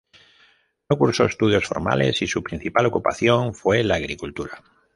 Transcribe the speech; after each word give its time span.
No 0.89 0.97
cursó 0.97 1.25
estudios 1.25 1.63
formales 1.67 2.23
y 2.23 2.27
su 2.27 2.41
principal 2.41 2.87
ocupación 2.87 3.53
fue 3.53 3.83
la 3.83 3.97
agricultura. 3.97 4.63